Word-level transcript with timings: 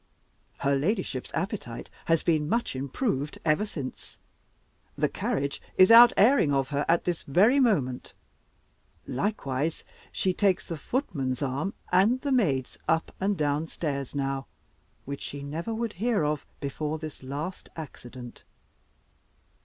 Her 0.57 0.75
ladyship's 0.75 1.29
appetite 1.35 1.91
has 2.05 2.23
been 2.23 2.51
improved 2.73 3.37
ever 3.45 3.67
since 3.67 4.17
the 4.97 5.07
carriage 5.07 5.61
is 5.77 5.91
out 5.91 6.11
airing 6.17 6.51
of 6.51 6.69
her 6.69 6.83
at 6.87 7.03
this 7.03 7.21
very 7.21 7.59
moment 7.59 8.15
likewise, 9.05 9.83
she 10.11 10.33
takes 10.33 10.65
the 10.65 10.75
footman's 10.75 11.43
arm 11.43 11.75
and 11.91 12.19
the 12.21 12.31
maid's 12.31 12.79
up 12.87 13.13
and 13.19 13.37
downstairs 13.37 14.15
now, 14.15 14.47
which 15.05 15.21
she 15.21 15.43
never 15.43 15.71
would 15.71 15.93
hear 15.93 16.23
of 16.25 16.47
before 16.59 16.97
this 16.97 17.21
last 17.21 17.69
accident. 17.75 18.43